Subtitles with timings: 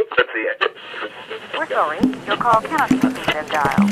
[0.00, 0.56] Let's see it.
[1.58, 3.90] We're sorry, your call cannot be received as dialed.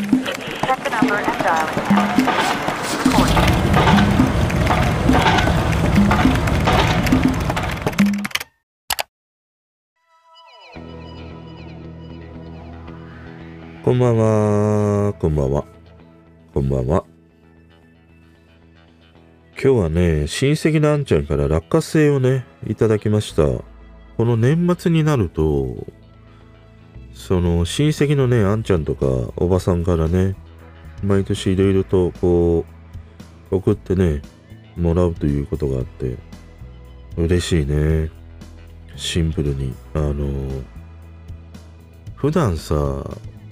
[0.65, 2.17] Check the number and dial it now.
[3.05, 3.49] Recording.
[13.85, 15.65] こんばんは、こんばんは、
[16.55, 17.05] こんばんは。
[19.63, 23.43] 今日はね、親戚のあんちゃんから落花生をね、いただきました。
[23.45, 25.87] この年末になると、
[27.19, 29.05] その親戚のね、あんちゃんとか
[29.37, 30.37] おばさんからね、
[31.03, 32.65] 毎年いろいろとこ
[33.51, 34.23] う、送ってね、
[34.77, 36.17] もらうということがあって、
[37.17, 38.09] 嬉しいね。
[38.95, 39.75] シンプルに。
[39.95, 40.63] あの、
[42.15, 43.05] 普段さ、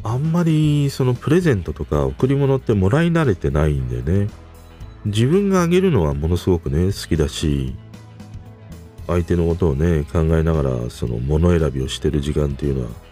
[0.04, 4.28] あんまりそのプレゼントとか贈り物ってもらい慣れてないんでね。
[5.04, 7.74] 自分があげるのはものすごくね、好きだし、
[9.08, 13.05] 相手のことをね、考えながらその物選びをしてる時間っていうのは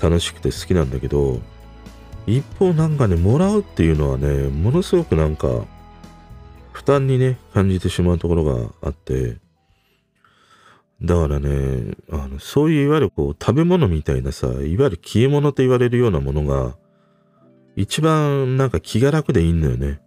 [0.00, 1.40] 楽しくて好きなんだけど、
[2.26, 5.48] 一方なんかね、もらうっていうのはね、ものすごくなんか、
[6.72, 9.38] 負担にね、感じてしまうところがあって、
[11.02, 16.76] だからね、あの、そういういわゆるこう、食べ物みたいなさ、いわゆる消え物と言われるようなものが、
[17.76, 20.00] 一番なんか気が楽でいいんだよね。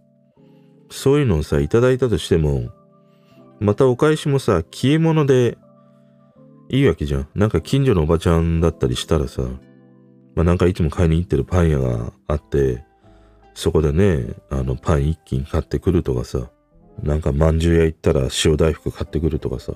[0.90, 2.70] そういうのをさ、いただいたとしても、
[3.60, 5.56] またお返しもさ、消え物で
[6.68, 7.28] いいわけじゃん。
[7.34, 9.42] なんか近所のおばちゃんだったりしたらさ、
[10.34, 12.84] まあなんかいつも買いに行ってるパン屋があって、
[13.54, 16.50] そこでね、あのパン一斤買ってくるとかさ、
[17.02, 19.72] なんか饅頭屋行ったら塩大福買ってくるとかさ、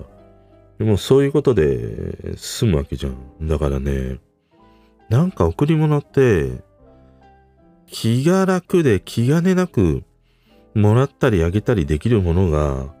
[0.77, 3.47] でもそういうことで済むわけじゃん。
[3.47, 4.19] だからね、
[5.09, 6.63] なんか贈り物って、
[7.87, 10.03] 気が楽で気兼ねなく
[10.73, 12.93] もらったりあげたりできるものが、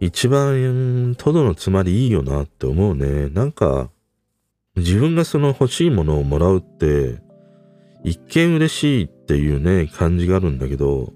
[0.00, 3.28] 一番とどのつまりいいよなって思うね。
[3.30, 3.90] なんか、
[4.76, 7.22] 自分がその欲しいものをもらうって、
[8.02, 11.12] 一見嬉しいっていうね、感じがあるんだけど、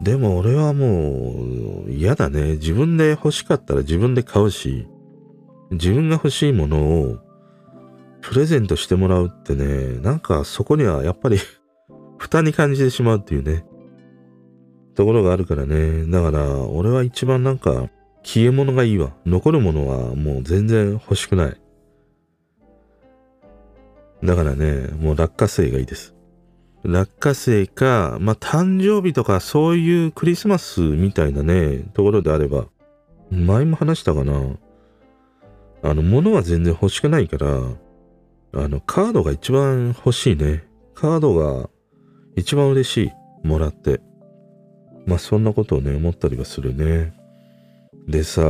[0.00, 2.52] でも俺はもう嫌だね。
[2.56, 4.86] 自分で欲しかったら自分で買うし、
[5.70, 7.18] 自分が欲しいものを
[8.20, 11.38] プレゼントしてもらうってね、なんかそこにはやっぱり
[12.18, 13.64] 負担に感じてしまうっていうね、
[14.94, 16.06] ところがあるからね。
[16.06, 17.88] だから俺は一番なんか
[18.22, 19.14] 消え物がいいわ。
[19.26, 21.56] 残るものはもう全然欲しくない。
[24.24, 26.14] だからね、もう落花生がいいです。
[26.82, 32.66] 落花生か、まあ、誕生日とかそういうクリスマスみたいなね、ところであれば、
[33.30, 34.56] 前も話したかな。
[35.82, 37.60] あの、物は全然欲しくないから、
[38.52, 40.64] あの、カードが一番欲しいね。
[40.94, 41.68] カードが
[42.36, 43.12] 一番嬉しい。
[43.46, 44.00] もらって。
[45.06, 47.14] まあ、そんなことをね、思ったりはするね。
[48.08, 48.46] でさ、あ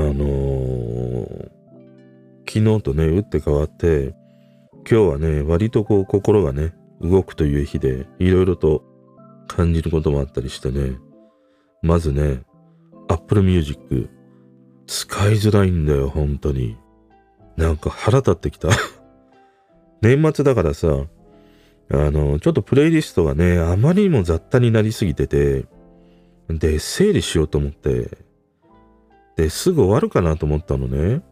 [0.00, 1.56] のー
[2.48, 4.14] 昨日とね、打って変わって、
[4.88, 8.84] 今日はね、割とこう心がね、動くという日で、いろいろと
[9.48, 10.96] 感じることもあったりしてね。
[11.82, 12.42] まずね、
[13.08, 14.08] Apple Music、
[14.86, 16.76] 使いづらいんだよ、本当に。
[17.56, 18.68] なんか腹立ってきた。
[20.02, 21.06] 年末だからさ、
[21.90, 25.66] あの、ちょっとプレイリストがね、あまりにも雑多になりすぎてて、
[26.48, 28.18] で、整理しようと思って、
[29.36, 31.22] で、すぐ終わるかなと思ったのね。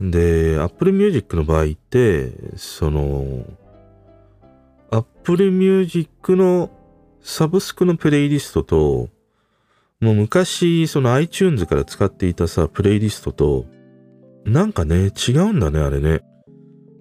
[0.00, 3.44] で、Apple Music の場合って、その、
[4.90, 6.70] Apple Music の
[7.20, 9.08] サブスクのプレイリストと、
[10.00, 13.66] もう昔、その iTunes から使っていたさ、プレイリストと、
[14.46, 16.20] なんかね、違うんだね、あれね。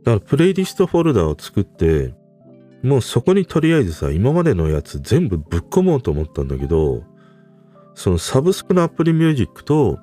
[0.04, 2.14] だからプレイリストフォルダを作って、
[2.84, 7.04] もうそこにとりあえずさ、今までのやつ全部ぶっ込もうと思ったんだけど、
[7.96, 10.00] そのサブスクの Apple Music と、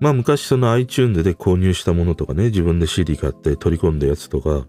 [0.00, 4.66] まあ昔その iTunes で購入したものとかね、自分で CD 買って取り込んだやつとか、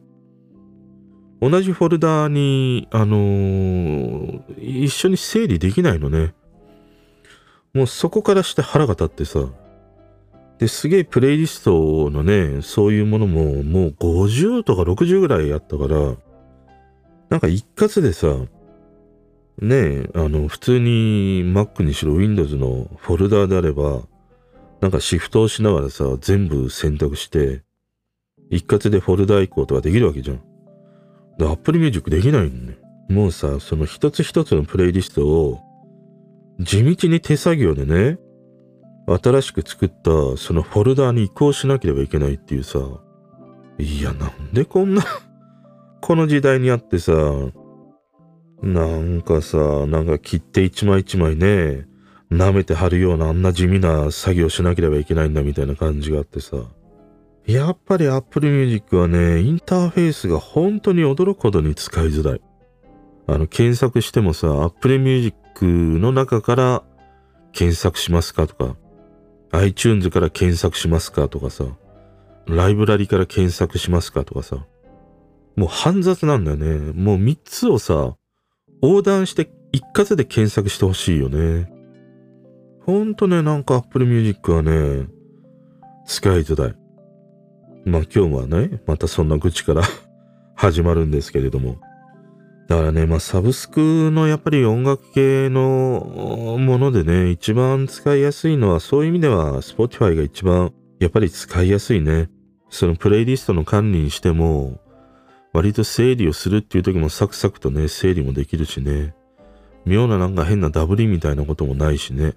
[1.42, 6.36] 同じフォルダーに、あのー一緒に整理できないのね。
[7.74, 9.46] もうそこからして腹が立ってさ。
[10.59, 16.16] で、すげえプレイリストのね、そういうものももう50とか60ぐらいあったから、
[17.29, 18.28] なんか一括でさ、
[19.59, 24.02] ねえ、あの、普通に Mac にしろ Windows のフォルダーであれば、
[24.81, 27.63] なんかシフトをしながらさ、全部選択して、
[28.49, 30.41] 一括でフォルダ移行とかできるわけじゃん。
[31.37, 32.78] で、Apple Music できないのね。
[33.09, 35.59] もうさ、その一つ一つのプレイリストを、
[36.59, 38.17] 地道に手作業でね、
[39.07, 42.79] 新しく作ったそのフォルダーに移行しなければいけないっていうさ、
[43.78, 45.03] いや、なんでこんな、
[46.01, 47.13] この時代にあってさ、
[48.61, 51.87] なんかさ、なんか切って一枚一枚ね、
[52.31, 56.57] 舐めて貼るようなあんな地味な作業しなければいけないんだみたいな感じがあってさ、
[57.45, 62.41] やっぱり Apple Music はね、インターフェースが本当に驚くほどに使いづらい。
[63.28, 65.35] あの、検索してもさ、Apple Music
[65.66, 66.83] の中から
[67.51, 68.75] 検索しますかとか、
[69.51, 71.66] iTunes から検索しますかとかさ、
[72.45, 74.66] ライブラリから検索しますかとかさ、
[75.57, 76.93] もう煩雑なんだよね。
[76.93, 78.16] もう3つをさ、
[78.81, 81.80] 横断して一括で検索してほしいよね。
[82.85, 85.07] ほんとね、なんか Apple Music はね、
[86.05, 86.75] 使いづらい。
[87.85, 89.83] まあ今日はね、またそんな愚痴から
[90.55, 91.78] 始まるんですけれども。
[92.67, 102.29] だからね、まあサブスクのやっぱり音楽系のものでね、一番使いやすいのはそういう意味では Spotify が一番やっぱり使いやすいね。
[102.69, 104.79] そのプレイリストの管理にしても、
[105.53, 109.13] 割と整理をするっていう時もサクサクとね、整理もできるしね。
[109.85, 112.33] 妙ななんか変なダブリみたいなこともないしね。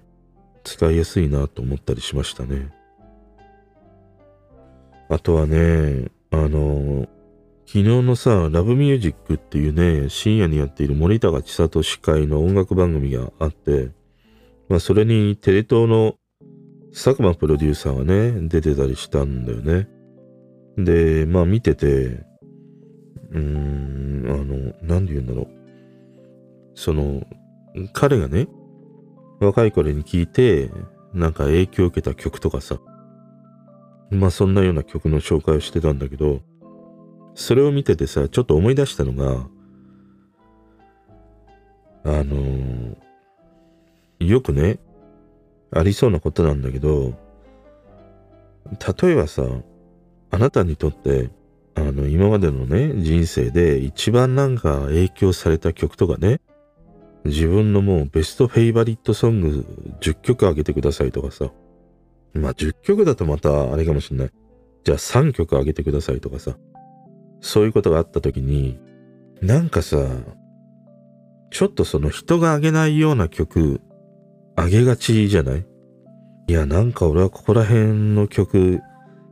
[0.65, 2.73] 使いやすいなと思ったりしましたね。
[5.07, 7.07] あとはね、あの、
[7.67, 13.91] 昨日のさ、ラブミュージックっていうね、深夜にやっている森高千里司会の音楽番組があって、
[14.67, 16.15] まあそれにテレ東の
[16.91, 19.87] 佐久間プロデューサーがね、出てたりしたんだよね。
[20.77, 25.47] で、まあ見てて、うーん、あの、なんで言うんだろう。
[26.73, 27.23] その、
[27.93, 28.47] 彼がね、
[29.39, 30.71] 若い頃に聴いて、
[31.13, 32.79] なんか影響を受けた曲とかさ、
[34.09, 36.41] まあそんなような曲の紹介をしてたんだけど、
[37.33, 39.47] それを見ててさ、ちょっと思い出したのが、
[42.03, 42.95] あのー、
[44.19, 44.79] よくね、
[45.71, 47.13] ありそうなことなんだけど、
[49.01, 49.43] 例えばさ、
[50.31, 51.29] あなたにとって、
[51.75, 56.39] あの、今までのね、人生で一番なんか影響された曲とかね、
[57.25, 59.65] 自分のもうベストフェイバリットソング
[60.01, 61.51] 10曲あげてくださいとかさ、
[62.33, 64.31] まあ10曲だとまたあれかもしんない。
[64.83, 66.55] じゃあ3曲あげてくださいとかさ。
[67.41, 68.79] そういうことがあった時に、
[69.41, 69.97] なんかさ、
[71.51, 73.81] ちょっとその人があげないような曲、
[74.55, 75.65] あげがちじゃない？
[76.47, 78.79] いや、なんか俺はここら辺の曲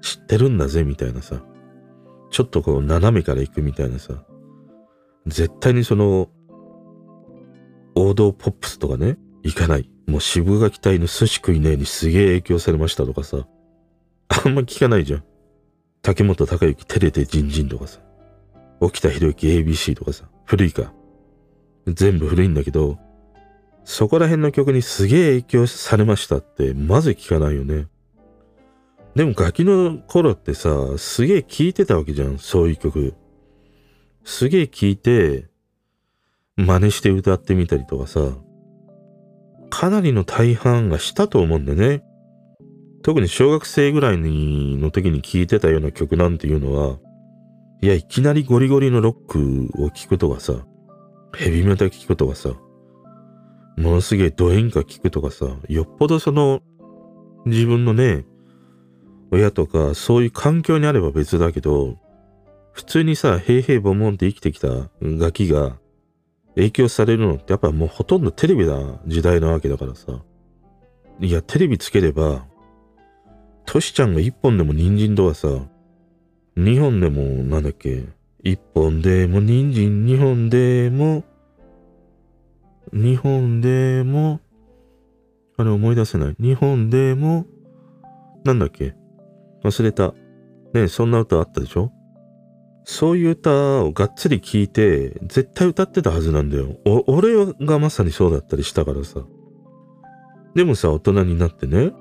[0.01, 1.43] 知ってるんだぜ、みたいなさ。
[2.31, 4.23] ちょっとこう斜めから行くみたいなさ。
[5.27, 6.29] 絶対にその、
[7.95, 9.89] 王道ポップスとかね、行かない。
[10.07, 13.47] もう渋垣隊の寿司食いねえにすげえ影響されましたとかさ。
[14.27, 15.23] あんま聞かないじゃん。
[16.01, 17.99] 竹本隆之照れてジンジンとかさ。
[18.79, 20.25] 沖田博之 ABC とかさ。
[20.45, 20.93] 古いか。
[21.87, 22.97] 全部古いんだけど、
[23.85, 27.87] そこら辺の曲にすげえ影響されましたって、まず聞かないよね。
[29.15, 33.13] でもガキの頃ってさ、すげえ聴いてたわけじゃん、そういう曲。
[34.23, 35.47] すげえ聴いて、
[36.57, 38.19] 真似して歌ってみたりとかさ、
[39.69, 42.03] かなりの大半がしたと思うんだよね。
[43.01, 46.99] 特に小学生ぐらいの時に聴いてたような曲なんていうのは、
[47.81, 50.65] いや、いきなりゴリゴリのロックを聴くとかさ、
[51.35, 52.53] ヘビメタ聴くとかさ、
[53.77, 56.61] ものすげえド演歌聴くとかさ、よっぽどその、
[57.45, 58.25] 自分のね、
[59.31, 61.97] 親とかそういう環境にあれば別だけど、
[62.71, 65.77] 普通にさ、平々ボンボンって生きてきたガキが、
[66.55, 70.21] 影響されるのってやっぱもうほとんどテレビな時代なわけだからさ。
[71.19, 72.45] いや、テレビつければ、
[73.65, 75.47] トシちゃんが一本でも人参とかさ、
[76.55, 78.05] 二本でもなんだっけ、
[78.43, 81.23] 一本でも人参、二本でも、
[82.91, 84.39] 二本でも、
[85.57, 86.35] あれ思い出せない。
[86.39, 87.45] 二本でも、
[88.43, 88.95] なんだっけ
[89.63, 90.13] 忘れた。
[90.73, 91.91] ねそんな歌あったでしょ？
[92.85, 96.77] そういう歌をがっつり聴いて、絶対歌ってたはずなんだよ。
[97.07, 99.21] 俺がまさにそうだったりしたからさ。
[100.53, 101.93] でもさ、大人になってね。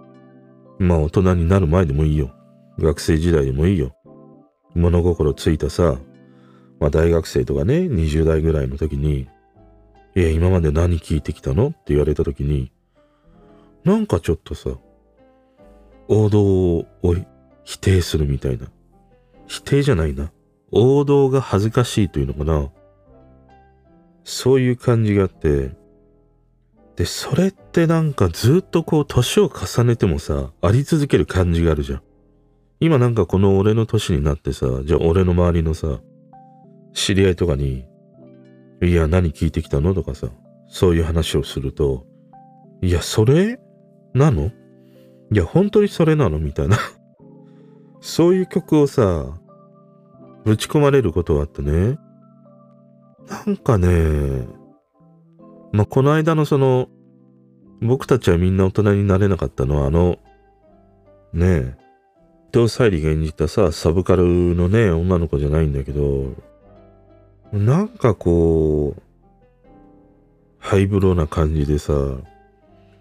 [0.78, 2.34] まあ大人になる前でもいいよ。
[2.78, 3.94] 学生時代でもいいよ。
[4.74, 5.98] 物心ついたさ、
[6.80, 9.28] まあ大学生とかね、20代ぐらいの時に、
[10.14, 11.68] いや、今まで何聞いてきたの？
[11.68, 12.72] って言われた時に、
[13.84, 14.70] なんかちょっとさ、
[16.08, 16.86] 王道を
[17.64, 18.66] 否定するみたいな。
[19.46, 20.32] 否定じゃないな。
[20.72, 22.70] 王道が恥ずかしいというのかな。
[24.24, 25.70] そういう感じがあって、
[26.96, 32.02] で、それってなんかずっとこう年を重ねてもさ、あり続ける感じがあるじゃん。
[32.80, 36.00] 今なんかこの俺の年になってさ、じゃあ俺の周りのさ、
[36.92, 37.86] 知り合いとかに、
[38.82, 39.94] いや、何聞いてきたの？
[39.94, 40.28] とかさ、
[40.68, 42.06] そういう話をすると、
[42.82, 43.60] いや、それ
[44.14, 44.50] なの？
[45.32, 46.38] いや、本当にそれなの？
[46.38, 46.76] みたいな。
[48.00, 49.38] そういう曲をさ、
[50.44, 51.98] ぶち込まれることがあってね。
[53.46, 54.46] なんかね、
[55.72, 56.88] まあ、この間のその、
[57.80, 60.18] 僕たちはみんな大人になれなかったのは、あの、
[61.32, 61.76] ねえ、
[62.52, 66.34] 藤沙莉が演じたさ、サブカルのね、女の子じゃないんだけど、
[67.52, 69.02] なんかこう、
[70.58, 71.92] ハイブローな感じでさ、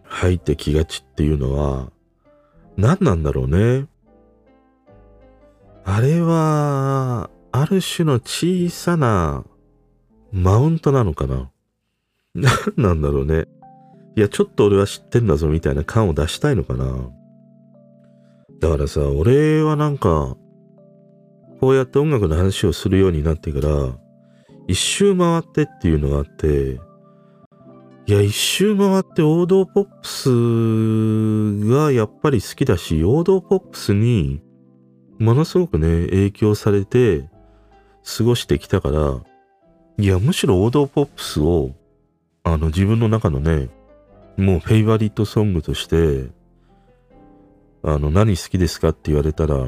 [0.04, 1.92] 入ってきがちっていうのは、
[2.78, 3.88] 何なんだろうね。
[5.84, 9.44] あれは、ある種の小さな
[10.32, 11.52] マウントなのかな？
[12.34, 13.48] 何 なんだろうね。
[14.16, 16.86] いや、ちょっと俺は知ってんだぞみたいな感を出したいのかな。
[18.60, 20.38] だからさ、俺はなんか、
[21.60, 23.98] こうやって音楽の話をするようになってから、
[24.68, 26.80] 一周回ってっていうのがあって、
[28.08, 30.08] いや、一周回って王道ポップ
[31.64, 34.42] スがやっぱり好きだし、王道ポップスに
[35.22, 37.30] ものすごくね、影響されて
[38.18, 39.20] 過ごしてきたから、
[40.00, 41.75] いや、むしろ王道ポップスを、
[42.44, 43.70] あの自分の中のね、
[44.36, 46.32] もうフェイバリットソングとして、
[47.84, 49.68] あの、何好きですかって言われたら、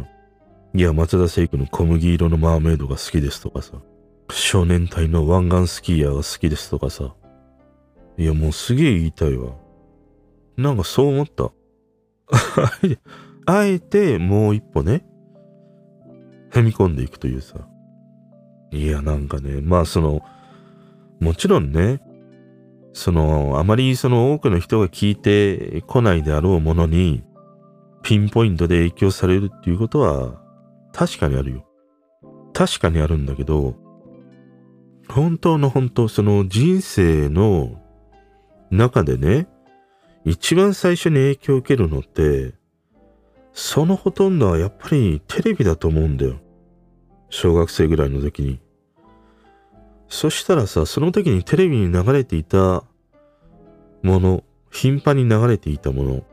[0.74, 3.74] いや、松田聖子の小麦色のマーメイドが好きですとかさ、
[4.32, 7.14] 少年隊の湾岸スキーヤーが好きですとかさ、
[8.18, 9.52] いや、もうすげえ言いたいわ。
[10.58, 11.52] なんかそう思った。
[13.46, 15.06] あえてもう一歩ね、
[16.54, 17.56] 踏み込んでいくというさ。
[18.72, 20.22] いや、なんかね、まあその、
[21.20, 22.02] もちろんね、
[22.94, 27.24] その、あまりその多くの人が聞いてこないであろうものに、
[28.04, 30.40] ピンポイントで影響されるっていうことは、
[30.94, 31.66] 確かにあるよ。
[32.54, 33.76] 確かにあるんだけど、
[35.10, 37.82] 本当の本当、その人生の
[38.70, 39.48] 中でね、
[40.24, 42.54] 一番最初に影響を受けるのって、
[43.54, 46.40] そのほとんどはやっぱりテレビだと思うんだよ。
[47.34, 48.60] 小学生ぐらいの時に。
[50.08, 52.84] そしたらさ、その時にテレビに流れていた
[54.04, 56.24] もの、頻繁に流れていたもの、いわ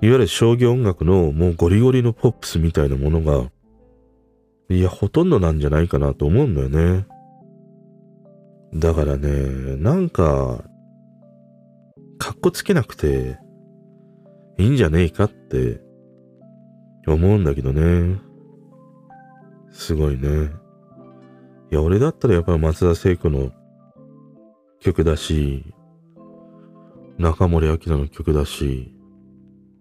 [0.00, 3.50] ゆる商業音楽のもうゴリゴリのポップスみたいなものが、
[4.70, 7.08] いや、ほとんどなんじゃないかなと思うんだよね。
[8.74, 10.62] だからね、なんか、
[12.18, 13.40] かっこつけなくて
[14.58, 15.80] いいんじゃねえかって
[17.08, 18.27] 思うんだけどね。
[19.70, 20.50] すごいね。
[21.70, 23.52] いや、俺だったらやっぱり松田聖子の
[24.80, 25.74] 曲だし、
[27.18, 28.94] 中森明菜の曲だし、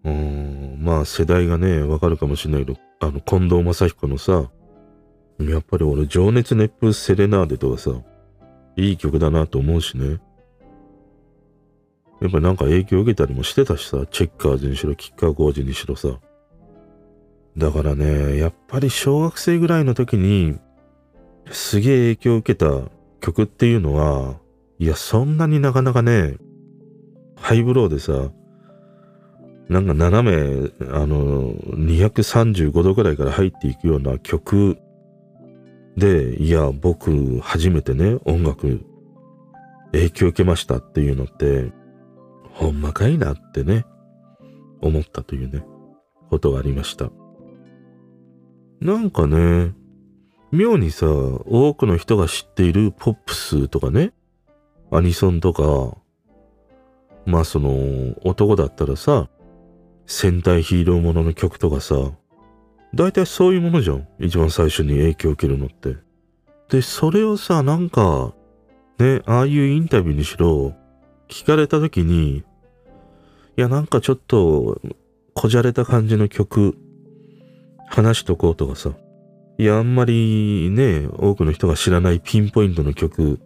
[0.03, 4.50] うん、まあ世代がね、わかるかもしれないけど、あの、近藤正彦のさ、
[5.39, 7.91] やっぱり俺、情熱熱風セレナーデとかさ、
[8.75, 10.20] いい曲だなと思うしね。
[12.20, 16.10] やっぱなんか影響受けたりもしてたしさ、チェッカーズにしろ、キッカーゴージにしろさ。
[17.58, 20.60] だからね、やっぱり小学生ぐらいの時に、
[21.52, 24.36] すげえ影響を受けた曲っていうのは、
[24.78, 26.36] いや、そんなになかなかね、
[27.36, 28.32] ハイブローでさ、
[29.70, 34.78] なんか斜め、あの、235度ぐらいから入っていくような曲
[35.98, 38.86] で、いや、僕、初めてね、音楽、
[39.94, 41.72] 影響を受けましたっていうのって、
[42.54, 43.86] ほんまかいなってね、
[44.82, 45.64] 思ったというね、
[46.30, 47.10] ことがありました。
[48.79, 49.74] なんかね、
[50.51, 54.13] 妙にさ、多くの人が知っているポップスとかね、
[54.91, 55.98] アニソンとか、
[57.25, 59.29] まあその、男だったらさ、
[60.05, 61.96] 戦隊ヒーローものの曲とかさ、
[62.96, 64.07] 大体そういうものじゃん。
[64.19, 65.98] 一番最初に影響を受けるのって。
[66.69, 68.34] で、それをさ、なんか、
[69.00, 70.74] ね、ああいうインタビューにしろ、
[71.27, 72.43] 聞かれた時に、い
[73.57, 74.79] や、なんかちょっと、
[75.34, 76.77] こじゃれた感じの曲、
[77.88, 78.91] 話しとこうとかさ。
[79.58, 83.39] いや、あんまりね、多くの人が知らないピンポイントの曲、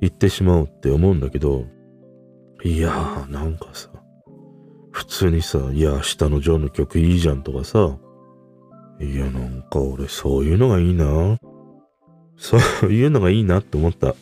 [0.00, 1.64] 言ってしまおうって思うんだけど、
[2.62, 3.88] いやー、なんかさ、
[4.92, 7.98] 普通にさ、いや、下のジョーの曲いいじゃんとかさ、
[9.00, 11.38] いや、なんか俺そういうのがいいな。
[12.36, 14.14] そういうのがいいなって思った。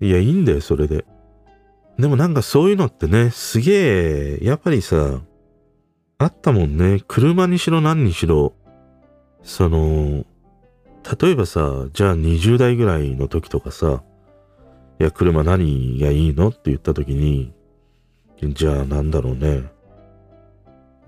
[0.00, 1.06] いや、いいんだよ、それで。
[1.98, 5.20] でもなんかそういうのってね、すげえ、やっぱりさ、
[6.22, 7.02] あったもんね。
[7.06, 8.54] 車にしろ何にしろ。
[9.42, 10.24] その、
[11.20, 14.02] 例えばさ、じゃあ20代ぐらいの時とかさ、
[15.00, 17.52] いや、車何がいいのって言った時に、
[18.40, 19.64] じゃあなんだろうね。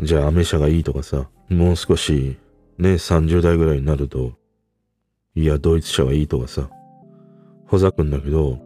[0.00, 2.36] じゃあアメ車がいいとかさ、もう少し、
[2.78, 4.32] ね、30代ぐらいになると、
[5.36, 6.68] いや、ドイツ車がいいとかさ、
[7.66, 8.58] ほざくんだけど、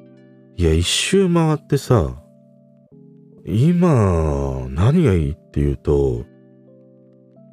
[0.56, 2.22] いや、一周回ってさ、
[3.44, 6.24] 今、何がいいって言うと、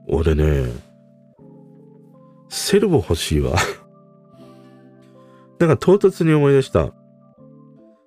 [0.07, 0.71] 俺ね、
[2.49, 3.55] セルボ欲しいわ。
[5.59, 6.93] だか唐突に思い出した。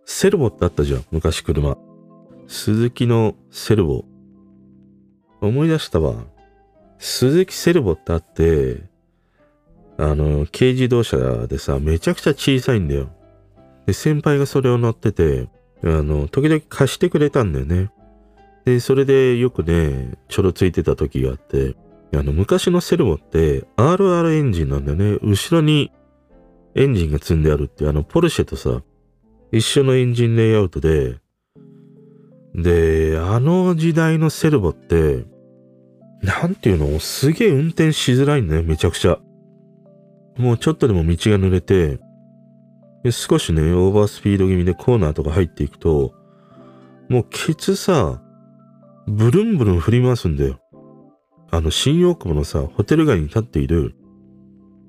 [0.04, 1.76] セルボってあったじゃん、昔車。
[2.46, 4.04] 鈴木のセルボ。
[5.40, 6.24] 思い出したわ。
[6.98, 8.82] 鈴木セルボってあって、
[9.98, 13.10] あの、軽自動車でさ、めちゃくちゃ小さいんだよ。
[13.86, 15.48] で、先輩がそれを乗ってて、
[15.82, 17.90] あの、時々貸してくれたんだよね。
[18.64, 21.74] で、それでよくね、ちょろついてた時があって、
[22.14, 25.18] あの、昔のセルボって RR エンジンなんだよね。
[25.22, 25.92] 後ろに
[26.74, 28.82] エンジンが積んであるって、あの、ポルシェとさ、
[29.52, 31.16] 一緒のエンジンレイアウトで、
[32.54, 35.24] で、あの時代のセルボって、
[36.22, 36.98] なんていうの？
[36.98, 39.18] すげえ運転しづらいんだよ、めちゃくちゃ。
[40.36, 42.00] もうちょっとでも道が濡れて、
[43.04, 46.12] で少しね、オーバースピード気味でコーナーとか入っていくと、
[47.08, 48.20] もうケツさ、
[49.06, 50.60] ブルンブルン振り回すんだよ。
[51.50, 53.94] あの、新大久保のさ、ホテル街に立っている、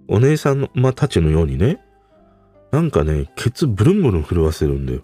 [0.07, 1.79] お姉さんまたちのようにね、
[2.71, 5.01] なんかね、ケツブルンブルン震わせるんだよ。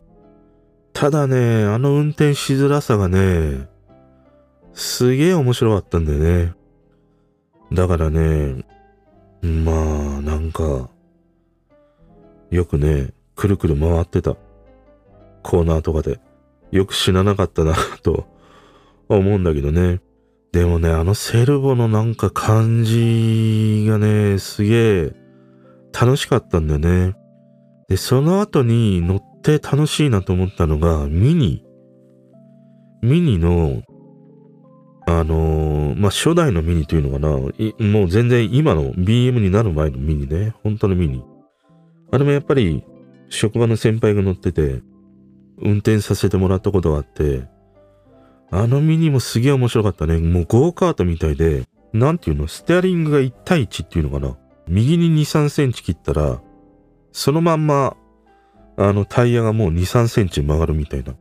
[0.93, 3.67] ただね、あの運転しづらさがね、
[4.73, 6.53] すげえ面白かったんだよね。
[7.71, 8.63] だからね、
[9.41, 9.71] ま
[10.17, 10.89] あ、なんか、
[12.51, 14.35] よくね、くるくる回ってた。
[15.43, 16.19] コーナーとかで。
[16.71, 18.25] よく死ななかったな、と
[19.07, 20.01] 思うんだけどね。
[20.55, 25.13] でもね、あのセルボのなんか感じがね、すげえ
[25.91, 27.13] 楽しかったんだよね。
[27.89, 31.65] で、その後に乗って楽しいなと思ったのが、ミニ。
[33.01, 33.81] ミニの、
[35.05, 37.31] あのーまあ、初代のミニというのかな。
[37.85, 40.53] もう全然今の BM になる前のミニね。
[40.63, 41.21] 本当のミニ。
[42.13, 42.81] あれもやっぱり、
[43.27, 44.81] 職場の先輩が乗ってて、
[45.57, 47.53] 運転させてもらったことがあって、
[48.51, 50.17] あのミニもすげえ面白かったね。
[50.17, 54.37] もうゴーカートみたいで、なんていうの、ステアリングが1対1っていうのかな？
[54.67, 56.41] 右に2、3センチ切ったら、
[57.11, 57.95] そのまんま、
[58.77, 61.15] あのタイヤがもう2、3センチ曲がるみたいな。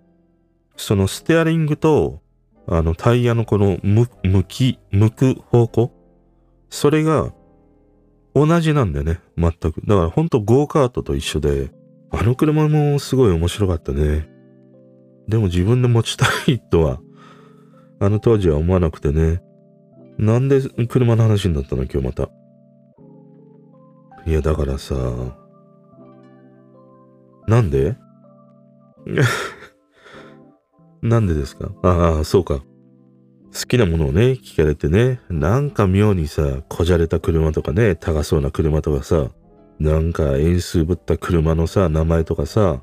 [0.76, 2.20] そのステアリングと、
[2.66, 5.92] あのタイヤのこの向向き、向く方向？
[6.70, 7.32] それが
[8.34, 9.20] 同じなんだよね。
[9.36, 9.80] 全く。
[9.86, 11.70] だからほんとゴーカートと一緒で、
[12.10, 14.28] あの車もすごい面白かったね。
[15.28, 17.00] でも自分で持ちたいとは、
[18.04, 19.42] あの当時は思わなくてね。
[20.18, 21.84] なんで車の話になったの？
[21.84, 22.28] 今日また。
[24.26, 24.94] いや、だからさ、
[27.46, 27.96] なんで？
[31.02, 31.72] なんでですか？
[31.82, 32.58] ああ、そうか。
[32.58, 32.64] 好
[33.68, 39.30] きなものをね、聞かれてね、なんか妙にさ、こじゃれた車とかね、高そうな車とかさ、
[39.78, 42.82] なんか円数ぶった車のさ、名前とかさ、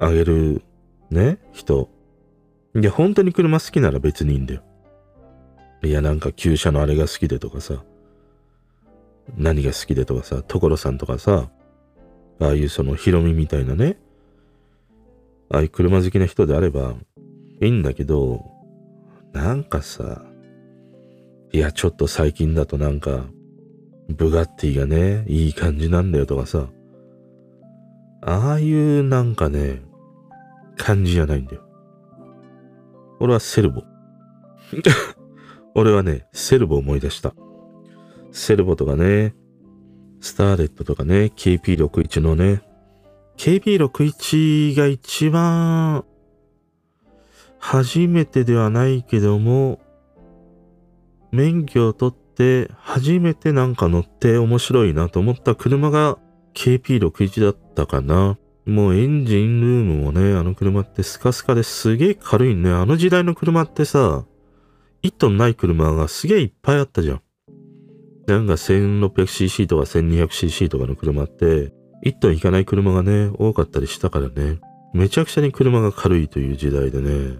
[0.00, 0.62] あげる、
[1.10, 1.88] ね、人。
[2.76, 4.62] いや、本当に車好きなら別にいいんだよ。
[5.82, 7.84] いや、なんか旧車のあれが好きでとかさ、
[9.36, 11.50] 何が好きでとかさ、所さんとかさ、
[12.40, 13.96] ああいうそのヒロミみたいなね、
[15.50, 16.94] ああいう車好きな人であれば
[17.60, 18.44] いいんだけど、
[19.32, 20.22] なんかさ、
[21.52, 23.26] いや、ちょっと最近だとなんか、
[24.08, 26.68] ブガッティがね、いい感じなんだよとかさ、
[28.22, 29.82] ああいうなんかね、
[30.76, 31.63] 感じじゃないんだよ。
[33.24, 33.84] 俺はセルボ。
[35.74, 37.34] 俺はね、セルボ思い出した。
[38.32, 39.34] セルボとかね、
[40.20, 42.62] スターレットとかね、KP61 のね、
[43.38, 46.04] KP61 が一番、
[47.58, 49.80] 初めてではないけども、
[51.32, 56.18] 免許を取って初めてなんか乗って面白いなと思った車が
[56.52, 58.36] KP61 だったかな。
[58.66, 62.70] もうエンジンルームもね、あの車ってスカスカですげえ軽いね。
[62.70, 64.24] あの時代の車ってさ、
[65.02, 67.22] 1トンない車がすげえいっぱいあったじゃん。
[68.26, 71.72] なんか 1600cc とか 1200cc とかの車って、
[72.04, 74.60] 1トンいかない車がね、多かったりしたからね。
[74.94, 77.38] めちゃくちゃに車が軽いという時代でね。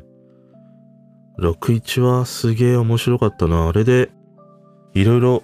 [1.40, 3.68] 61はすげえ面白かったな。
[3.68, 4.10] あれで、
[4.92, 5.42] いろいろ、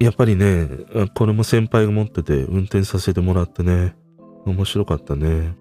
[0.00, 0.68] やっぱりね、
[1.14, 3.94] これも先輩が持ってて運転させてもらってね、
[4.44, 5.56] 面白かったね。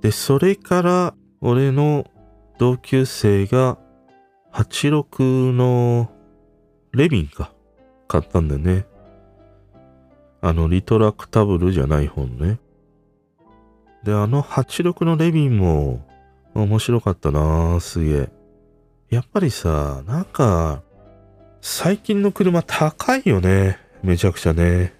[0.00, 2.06] で、それから、俺の
[2.58, 3.78] 同級生が、
[4.52, 6.10] 86の
[6.92, 7.52] レビンか、
[8.06, 8.86] 買ったんだよね。
[10.40, 12.58] あの、リトラクタブルじゃない本ね。
[14.04, 16.06] で、あの86のレビンも
[16.54, 18.28] 面白かったなすげえ。
[19.08, 20.82] やっぱりさ、なんか、
[21.60, 23.78] 最近の車高いよね。
[24.02, 24.92] めちゃくちゃね。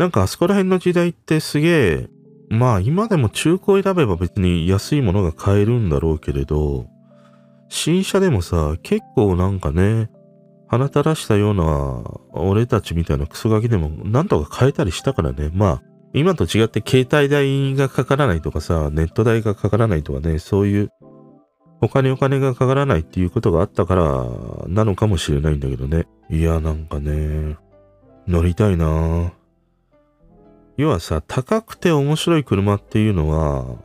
[0.00, 2.08] なんかあそこら辺の時代ってすげえ、
[2.48, 6.86] まあ今でも中古選べば別に安いものが買えるんだろうけれど、
[7.68, 10.10] 新車でもさ、結構なんかね、
[10.68, 15.50] 鼻垂らしたような俺たちみたいなクソガキでもなんとか買えたりしたからね。
[15.52, 15.82] まあ、
[16.14, 20.88] 今と違って携帯代がかからないとかさ、ネット代がかからないとかね、そういう
[21.82, 24.26] 他にお金がかからないっていうことがあったから
[24.66, 26.06] なのかもしれないんだけどね。
[26.30, 27.58] いや、なんかね、
[28.26, 29.39] 乗りたいなぁ
[30.80, 33.76] 要はさ、高くて面白い車っていうのは、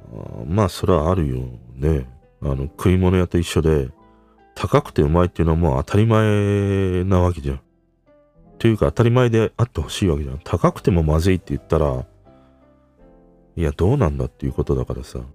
[0.48, 1.40] まあそれはあるよ
[1.76, 2.08] ね。
[2.42, 3.90] あの、食い物屋と一緒で、
[4.56, 7.62] 高くてうまいっていうのはもう当たり前なわけじゃん。
[8.60, 10.40] というか当たり前であってほしいわけじゃん。
[10.46, 12.06] 高くてもまずいって言ったら、
[13.58, 15.20] いや、どうなんだっていうことだからさ。
[15.20, 15.28] だか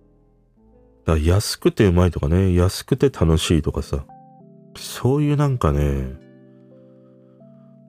[1.07, 4.07] ら安くてうまいとかね、安くて楽しいとかさ、
[4.77, 6.15] そういうなんかね、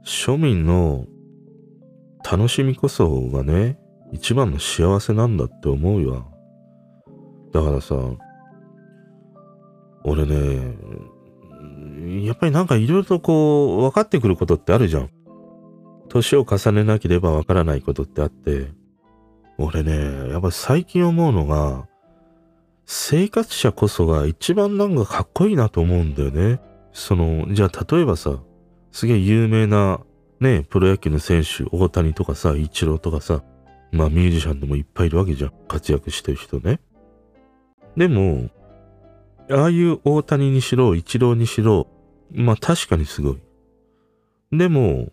[0.05, 1.05] 庶民の
[2.31, 3.77] 楽しみこそがね、
[4.13, 6.31] 一番の幸せなんだって思うよ。
[7.51, 7.95] だからさ、
[10.05, 10.77] 俺ね、
[12.25, 15.09] やっぱりなんかいろいろとこう分かってくることってあるじゃん。
[16.07, 18.69] 年を重ねなければ分からないことってあって、
[19.57, 21.85] 俺ね、やっぱ最近思うのが、
[22.85, 26.61] 生活者こそが一番なんかかっこいいなと思うんだよね。
[26.93, 28.39] その、じゃあ例えばさ、
[28.93, 29.99] すげえ有名な
[30.41, 33.43] ね、プロ野球の選手、大谷とかさ、イチローとかさ、
[33.91, 35.51] まあミュージシャンでもいっぱいいるわけじゃん。
[35.67, 36.79] 活躍してる人ね。
[37.95, 38.49] でも、
[39.51, 41.87] ああいう大谷にしろ、イチローにしろ、
[42.31, 43.37] まあ確かにすごい。
[44.51, 45.09] でも、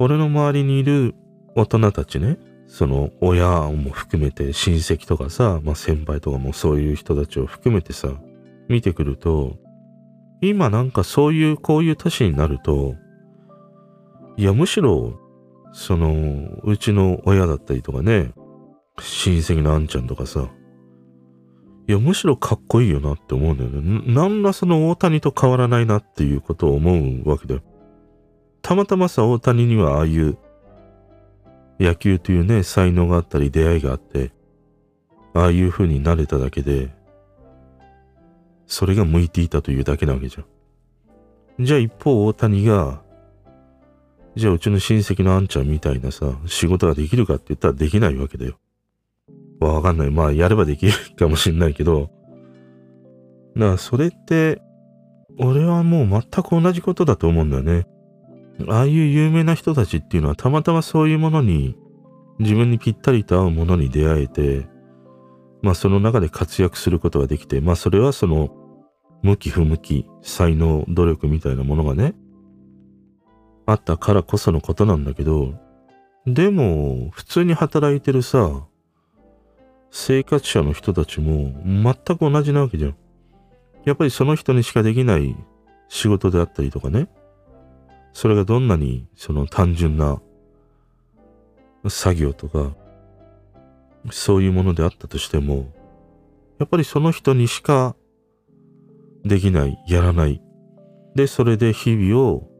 [0.00, 1.14] 俺の周りにいる
[1.54, 8.08] 大人たちね、その親も含めて親戚とかさ、まあ先輩とかもそういう人たちを含めてさ、
[8.68, 9.56] 見てくると、
[10.40, 12.96] 今なんかそういうこういう年になると、
[14.38, 15.18] いやむしろ、
[15.72, 18.32] その、うちの親だったりとかね、
[19.00, 20.48] 親戚のあんちゃんとかさ、
[21.88, 24.14] いやむしろかっこいいよなって思うんだよね。
[24.14, 27.62] なんらその大谷と変わらないなっていうことを思うわけだよ。
[28.62, 30.38] たまたまさ、大谷にはああいう
[31.80, 34.30] 野球というね、才能があったり出会いがあって、
[35.34, 36.90] ああいう風になれただけで、
[38.68, 40.42] それが向いていたというだけなわけじゃ
[41.60, 41.64] ん。
[41.64, 43.02] じゃあ一方大谷が、
[44.38, 48.56] じゃあうちの親戚のあんちゃんみたいなさ、仕事ができるかって言ったらできないわけだよ。
[49.58, 50.10] わかんない。
[50.12, 52.08] まあやればできるかもしんないけど、
[53.56, 54.62] だからそれって、
[55.40, 57.88] 俺はもう全く同じことだと思うんだよね。
[58.68, 61.76] ああいう有名な人たちっていうのはたまたまそういうものに
[62.38, 64.68] 自分にぴったりと合うものに出会えて、
[65.62, 68.50] まあその中で活躍することができて、まあそれはその
[69.24, 72.14] 向き不向き、才能、努力みたいなものがね、
[73.68, 75.52] あったからこそのことなんだけど、
[76.26, 78.64] でも普通に働いてるさ、
[79.90, 82.96] 生活者の人たちも全く同じなわけじゃん。
[83.84, 85.36] やっぱりその人にしかできない
[85.88, 87.08] 仕事であったりとかね。
[88.14, 90.18] それがどんなにその単純な
[91.88, 92.74] 作業とか、
[94.10, 95.70] そういうものであったとしても、
[96.58, 97.94] やっぱりその人にしか
[99.24, 100.40] できない、やらない。
[101.14, 102.57] で、それで日々を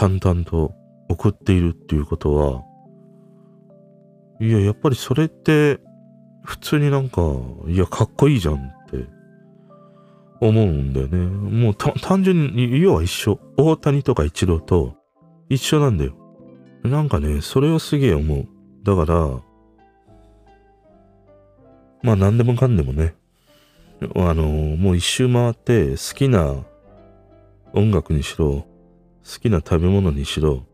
[0.00, 0.72] 淡々と
[1.10, 2.62] 送っているっていうことは、
[4.40, 5.78] いや、やっぱりそれって
[6.42, 7.20] 普通になんか、
[7.66, 8.58] いや、かっこいいじゃんっ
[8.90, 9.04] て
[10.40, 11.18] 思うんだよね。
[11.18, 13.38] もう単純に、要は一緒。
[13.58, 14.94] 大谷とかイチローと
[15.50, 16.14] 一緒なんだよ。
[16.82, 18.48] なんかね、それをすげえ思う。
[18.82, 19.28] だから、
[22.02, 23.16] まあ何でもかんでもね、
[24.16, 26.54] あのもう一周回って好きな
[27.74, 28.64] 音楽にしろ、
[29.32, 30.64] 好きな食べ物にしろ、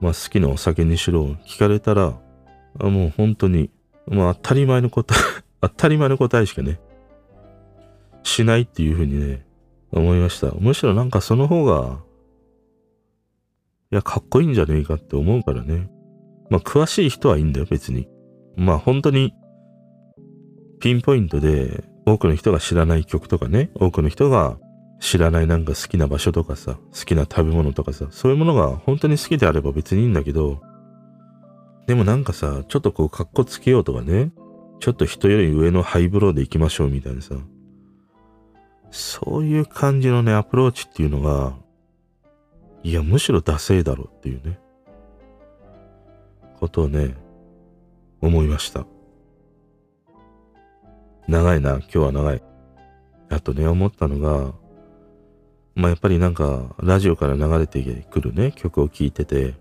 [0.00, 2.18] まあ好きなお酒にしろ、聞かれたら、
[2.78, 3.70] もう本当に、
[4.06, 5.18] まあ当たり前の答え
[5.60, 6.80] 当たり前の答えしかね、
[8.22, 9.44] しないっていうふうにね、
[9.92, 10.52] 思いました。
[10.58, 12.00] むしろなんかその方が
[13.92, 15.88] いや、かっこいいんじゃねえかって思うからね。
[16.50, 18.08] まあ、詳しい人はいいんだよ、別に。
[18.56, 19.32] まあ、本当に、
[20.80, 24.58] ピンポイントで、多くの人が知らない曲とかね、多くの人が
[25.00, 30.60] 知らないなんか好きな場所とかさ、好きな食べ物とかさ、そういうものが本当に好きであれば別にいいんだけど、
[31.86, 34.32] でもなんかさ、ちょっとこう、かっこつけようとかね、
[34.80, 37.34] ちょっと人より上のハイブローで行きましょうみたいなさ、
[38.90, 41.54] そういう感じのね、アプローチっていうのが、
[42.82, 44.58] いや、むしろダセーだろうっていうね、
[46.58, 47.14] ことをね、
[48.20, 48.86] 思いました。
[51.28, 52.42] 長いな、今日は長い。
[53.28, 54.54] あとね、思ったのが、
[55.76, 59.54] まあ、やっぱりなんか、ラジオから流れてくるね、曲を聴いてて、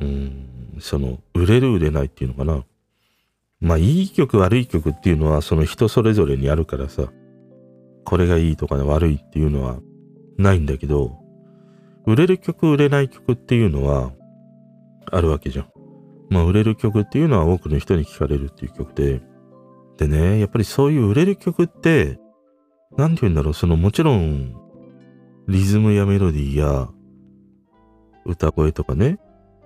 [0.00, 2.64] うん、その、売れる売れないっていうのかな。
[3.60, 7.12] まあ、いい曲悪い曲っていうのは、その人それぞれにあるからさ、
[8.04, 9.78] これがいいとかね、悪いっていうのは
[10.38, 11.18] ないんだけど、
[12.06, 14.12] 売れる曲、売れない曲っていうのは
[15.10, 15.66] あるわけじゃん。
[16.30, 19.20] まあ、売れる曲っていうのは多くの人に聴かれるっていう曲で、
[19.98, 22.18] でね、やっぱりそういう売れる曲って、
[22.96, 24.63] なんて言うんだろう、そのもちろん、
[25.46, 26.88] リズムやメロディーや
[28.24, 29.18] 歌声とかね、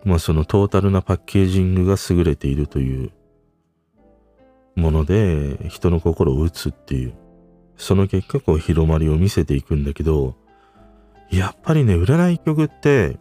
[0.05, 3.12] まあそのトータルなパッケージングが優れているという
[4.75, 7.14] もので人の心を打つっていう、
[7.77, 10.35] その結果こう広まりを見せていくんだけど、
[11.31, 13.19] やっぱりね、売れない曲って、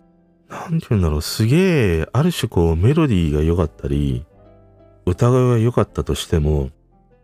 [0.49, 4.25] なんて言うんだろう、すげえ、ある種こうメロディーが良かったり、
[5.05, 6.69] 歌声が良かったとしても、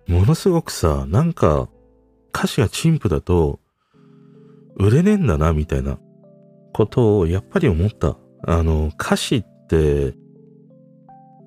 [0.08, 1.70] ものすごくさ、なんか
[2.36, 3.60] 歌詞が陳腐だと、
[4.78, 5.98] 売れねえんだな、みたいな
[6.74, 8.18] ことをやっぱり思った。
[8.46, 10.16] あの、歌詞って、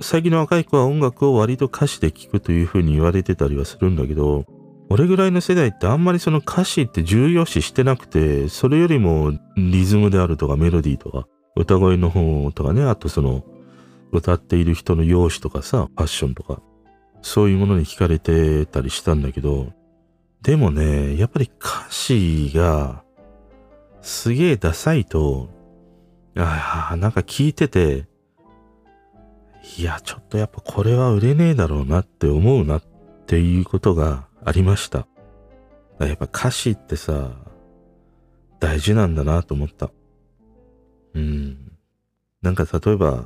[0.00, 4.44] 最近の若い子は音楽を割と歌詞で聴くというふうに言われてたりはするんだけど、
[4.88, 13.44] 俺ぐらいの世代ってあんまりその歌詞って重要視してなくて、それよりもリズムであるとかメロディーとか、歌声の方とかね、あとその、
[14.12, 16.62] 歌っている人の容姿とかさ、ファッションとか、
[17.22, 19.72] そういうものに惹かれてたりしたんだけど、
[20.42, 23.02] でもね、やっぱり歌詞が、
[24.06, 25.48] すげえダサいと、
[26.36, 28.06] ああ、なんか聞いてて、
[29.76, 32.82] いや、ちょっとやっぱこれは売れねえだろうなって思うなっ
[33.26, 35.08] ていうことがありました。
[35.98, 37.32] やっぱ歌詞ってさ、
[38.60, 39.90] 大事なんだなと思った。
[41.14, 41.72] うん。
[42.42, 43.24] なんか例えば、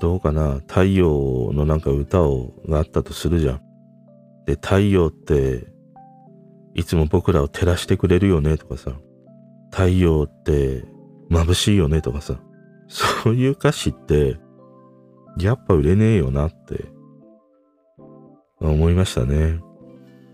[0.00, 3.60] どうかな、太陽のなんか歌を、があったとするじゃん。
[4.44, 5.68] で、太陽って、
[6.74, 8.90] いつも僕らを照らしてくれるよねとかさ、
[9.70, 10.84] 太陽って
[11.30, 12.40] 眩しいよねとかさ、
[12.88, 14.38] そういう歌詞って、
[15.38, 16.86] やっぱ売れねえよなって、
[18.60, 19.60] 思いましたね。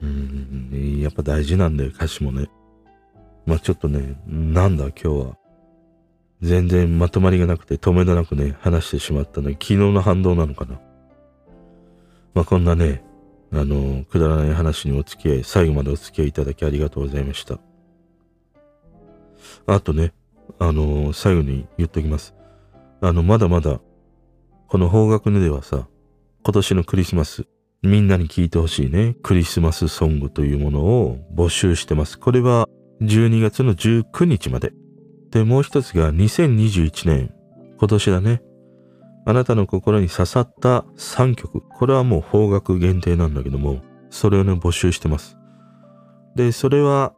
[0.03, 2.49] うん、やっぱ大事なんだよ、歌詞もね。
[3.47, 5.37] まあちょっとね、なんだ今日は。
[6.43, 10.81] 全然まとまりがなくて止めどなくね、話してしまったのに昨日の反動なのかな。
[12.35, 13.03] まあこんなね、
[13.53, 17.59] あの、くだらない話にお付き合い、最後までお付き合いいただきありがとうございました。
[19.67, 20.13] あとね、
[20.59, 22.35] あの、最後に言っときます。
[23.01, 23.81] あの、まだまだ、
[24.69, 25.89] この方角ではさ、
[26.43, 27.47] 今年のクリスマス、
[27.83, 32.19] みんなに聞いてほしいね、クリスマスソングというものを募集してます。
[32.19, 32.69] これは
[33.01, 34.73] 12月の19日まで。
[35.31, 37.35] で、もう一つが2021年、
[37.79, 38.43] 今年だね。
[39.27, 41.61] あなたの心に刺さった3曲。
[41.61, 45.37] これはもう方角限定なんだけども、それをね、募集してます。
[46.37, 47.13] で、それは、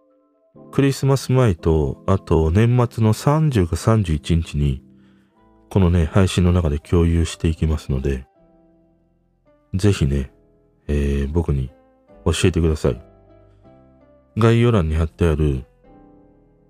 [0.73, 4.83] クリスマス前と、あと年末の30か31日に、
[5.71, 8.27] このね、配信の中で共有していきますので、
[9.75, 10.31] ぜひね、
[10.87, 11.71] えー、僕に
[12.25, 13.03] 教えてください。
[14.37, 15.65] 概要欄に貼ってある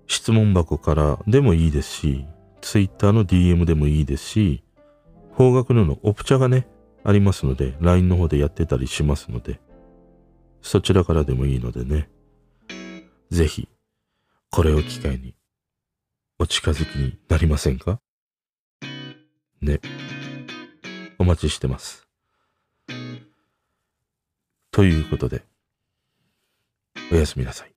[0.07, 2.25] 質問箱からでもいいですし、
[2.61, 4.63] Twitter の DM でもいいですし、
[5.33, 6.67] 方角ののオプチャがね、
[7.03, 9.61] ありますので、LINE の方でやってたりしますので、
[10.61, 12.09] そちらからでもいいのでね、
[13.29, 13.69] ぜひ、
[14.51, 15.35] これを機会に、
[16.39, 18.01] お近づきになりませんか？
[19.61, 19.79] ね。
[21.19, 22.07] お待ちしてます。
[24.71, 25.43] ということで、
[27.11, 27.73] おやすみなさい。